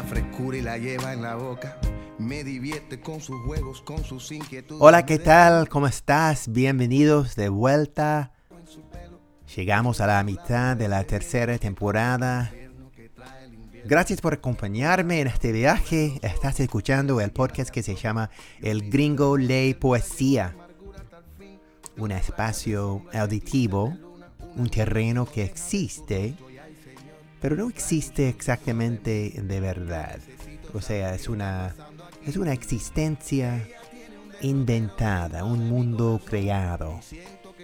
[0.00, 1.76] la frescura y la lleva en la boca.
[2.18, 4.80] Me divierte con sus juegos, con sus inquietudes.
[4.80, 5.68] Hola, ¿qué tal?
[5.68, 6.50] ¿Cómo estás?
[6.50, 8.32] Bienvenidos de vuelta.
[9.54, 12.50] Llegamos a la mitad de la tercera temporada.
[13.84, 16.18] Gracias por acompañarme en este viaje.
[16.22, 18.30] Estás escuchando el podcast que se llama
[18.62, 20.56] El Gringo Ley Poesía.
[21.98, 23.94] Un espacio auditivo,
[24.56, 26.36] un terreno que existe,
[27.40, 30.18] pero no existe exactamente de verdad.
[30.74, 31.74] O sea, es una,
[32.26, 33.66] es una existencia
[34.40, 37.00] inventada, un mundo creado.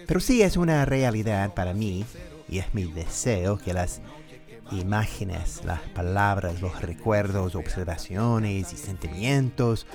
[0.05, 2.05] Pero sí es una realidad para mí
[2.49, 4.01] y es mi deseo que las
[4.71, 9.85] imágenes, las palabras, los recuerdos, observaciones y sentimientos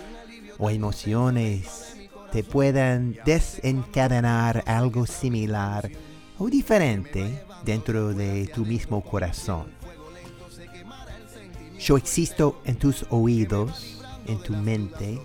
[0.59, 1.97] o emociones
[2.31, 5.91] te puedan desencadenar algo similar
[6.39, 9.67] o diferente dentro de tu mismo corazón.
[11.79, 15.21] Yo existo en tus oídos, en tu mente,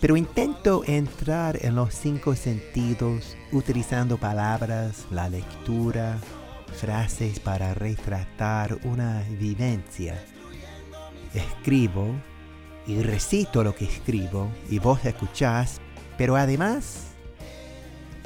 [0.00, 6.18] pero intento entrar en los cinco sentidos utilizando palabras, la lectura,
[6.72, 10.22] frases para retratar una vivencia.
[11.34, 12.14] Escribo
[12.86, 15.80] y recito lo que escribo y vos escuchás,
[16.18, 17.11] pero además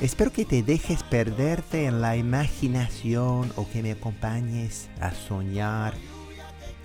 [0.00, 5.94] espero que te dejes perderte en la imaginación o que me acompañes a soñar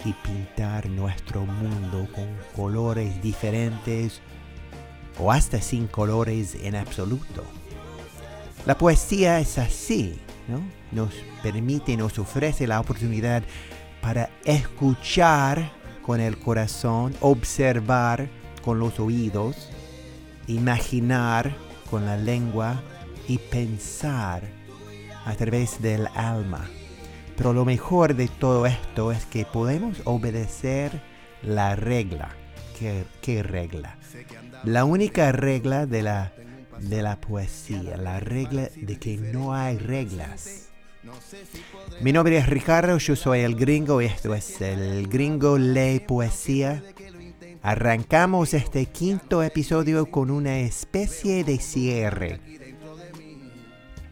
[0.05, 4.21] y pintar nuestro mundo con colores diferentes
[5.19, 7.43] o hasta sin colores en absoluto.
[8.65, 10.61] La poesía es así, ¿no?
[10.91, 13.43] Nos permite, nos ofrece la oportunidad
[14.01, 18.29] para escuchar con el corazón, observar
[18.63, 19.69] con los oídos,
[20.47, 21.55] imaginar
[21.89, 22.81] con la lengua
[23.31, 24.43] y pensar
[25.23, 26.69] a través del alma.
[27.37, 31.01] Pero lo mejor de todo esto es que podemos obedecer
[31.41, 32.35] la regla.
[33.21, 33.95] ¿Qué, regla?
[34.65, 36.33] La única regla de la,
[36.79, 40.67] de la poesía, la regla de que no hay reglas.
[42.01, 46.83] Mi nombre es Ricardo, yo soy el gringo y esto es el gringo ley poesía.
[47.61, 52.60] Arrancamos este quinto episodio con una especie de cierre.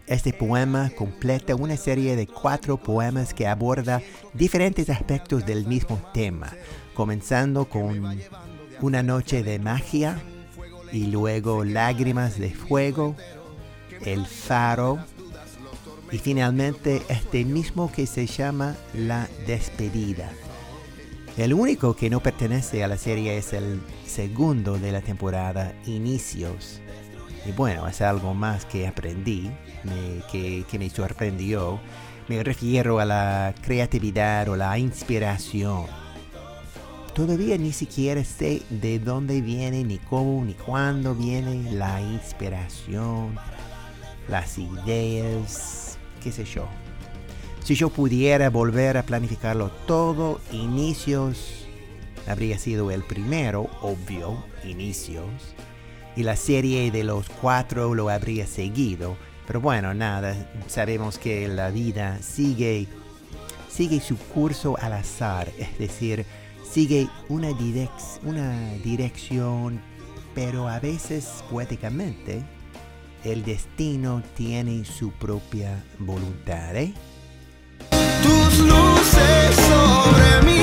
[0.10, 4.02] Este poema completa una serie de cuatro poemas que aborda
[4.34, 6.52] diferentes aspectos del mismo tema,
[6.96, 8.20] comenzando con
[8.82, 10.20] Una noche de magia
[10.92, 13.16] y luego Lágrimas de fuego,
[14.04, 14.98] El faro
[16.12, 20.32] y finalmente este mismo que se llama La despedida.
[21.38, 26.82] El único que no pertenece a la serie es el segundo de la temporada, Inicios.
[27.46, 29.50] Y bueno, es algo más que aprendí,
[30.32, 31.80] que, que me sorprendió.
[32.28, 35.86] Me refiero a la creatividad o la inspiración.
[37.14, 43.36] Todavía ni siquiera sé de dónde viene, ni cómo, ni cuándo viene la inspiración,
[44.28, 46.68] las ideas, qué sé yo.
[47.64, 51.68] Si yo pudiera volver a planificarlo todo, inicios
[52.28, 55.26] habría sido el primero, obvio, inicios
[56.20, 59.16] y la serie de los cuatro lo habría seguido.
[59.48, 60.36] Pero bueno, nada,
[60.68, 62.88] sabemos que la vida sigue,
[63.70, 66.26] sigue su curso al azar, es decir,
[66.70, 67.52] sigue una,
[68.26, 69.80] una dirección,
[70.36, 72.44] pero a veces poéticamente
[73.24, 76.76] el destino tiene su propia voluntad.
[76.76, 76.94] ¿eh?
[78.22, 80.59] Tus luces sobre mí.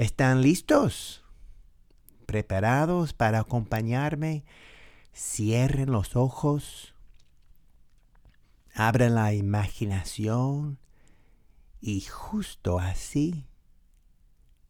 [0.00, 1.22] ¿Están listos?
[2.24, 4.46] ¿Preparados para acompañarme?
[5.14, 6.94] Cierren los ojos,
[8.74, 10.78] abran la imaginación
[11.82, 13.46] y justo así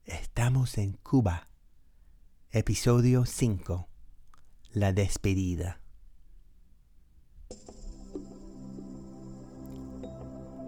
[0.04, 1.46] estamos en Cuba.
[2.50, 3.86] Episodio 5.
[4.72, 5.80] La despedida.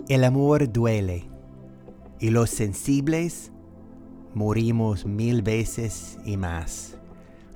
[0.08, 1.28] El amor duele
[2.20, 3.51] y los sensibles
[4.34, 6.96] morimos mil veces y más,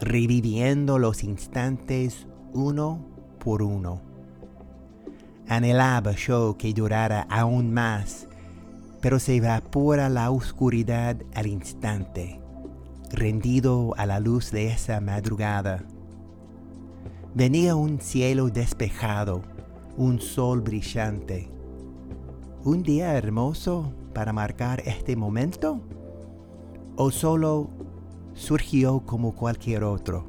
[0.01, 3.05] reviviendo los instantes uno
[3.39, 4.01] por uno.
[5.49, 8.29] Anhelaba yo que durara aún más,
[9.01, 12.41] pero se evapora la oscuridad al instante,
[13.13, 15.85] rendido a la luz de esa madrugada.
[17.35, 19.43] Venía un cielo despejado,
[19.97, 21.49] un sol brillante.
[22.65, 25.81] ¿Un día hermoso para marcar este momento?
[26.97, 27.69] O solo
[28.35, 30.25] surgió como cualquier otro.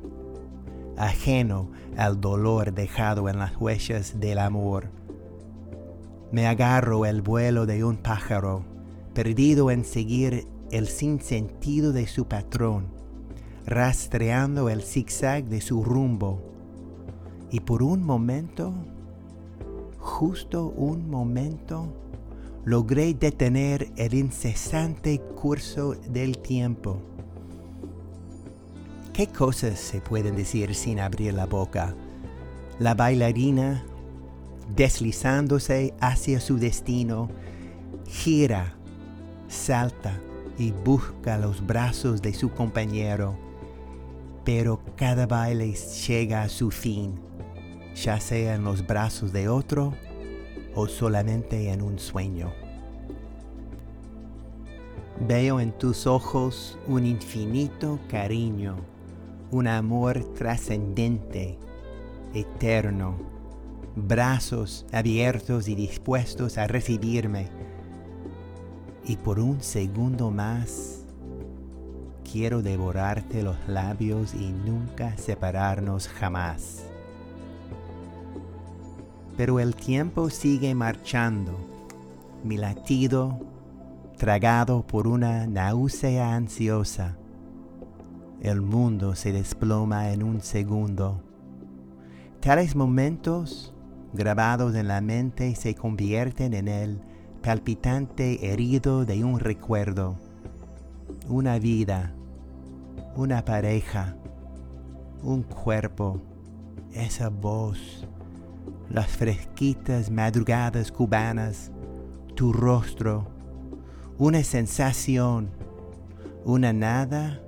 [0.98, 4.90] ajeno al dolor dejado en las huellas del amor.
[6.32, 8.64] Me agarro el vuelo de un pájaro,
[9.14, 12.88] perdido en seguir el sinsentido de su patrón,
[13.66, 16.42] rastreando el zigzag de su rumbo.
[17.52, 18.74] Y por un momento,
[20.00, 21.94] justo un momento,
[22.68, 27.02] logré detener el incesante curso del tiempo.
[29.14, 31.96] ¿Qué cosas se pueden decir sin abrir la boca?
[32.78, 33.86] La bailarina,
[34.76, 37.30] deslizándose hacia su destino,
[38.06, 38.76] gira,
[39.48, 40.20] salta
[40.58, 43.38] y busca los brazos de su compañero,
[44.44, 45.74] pero cada baile
[46.06, 47.18] llega a su fin,
[47.96, 49.94] ya sea en los brazos de otro
[50.78, 52.54] o solamente en un sueño.
[55.28, 58.76] Veo en tus ojos un infinito cariño,
[59.50, 61.58] un amor trascendente,
[62.36, 63.18] eterno,
[63.96, 67.50] brazos abiertos y dispuestos a recibirme.
[69.04, 71.06] Y por un segundo más,
[72.32, 76.87] quiero devorarte los labios y nunca separarnos jamás.
[79.38, 81.56] Pero el tiempo sigue marchando,
[82.44, 83.40] mi latido
[84.18, 87.16] tragado por una náusea ansiosa.
[88.42, 91.22] El mundo se desploma en un segundo.
[92.40, 93.74] Tales momentos
[94.14, 97.00] grabados en la mente se convierten en el
[97.44, 100.16] palpitante herido de un recuerdo,
[101.28, 102.14] una vida,
[103.16, 104.16] una pareja,
[105.22, 106.22] un cuerpo,
[106.94, 108.08] esa voz,
[108.90, 111.72] las fresquitas madrugadas cubanas,
[112.36, 113.28] tu rostro,
[114.18, 115.50] una sensación,
[116.46, 117.42] una nada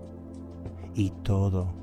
[0.94, 1.74] y todo,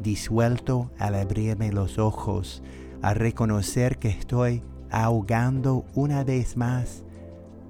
[0.00, 2.62] disuelto al abrirme los ojos,
[3.02, 7.02] a reconocer que estoy ahogando una vez más